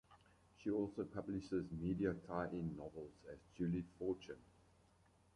She 0.57 0.71
also 0.71 1.03
publishes 1.03 1.69
media 1.79 2.15
tie-in 2.27 2.75
novels 2.75 3.11
as 3.31 3.37
Julie 3.55 3.85
Fortune. 3.99 4.41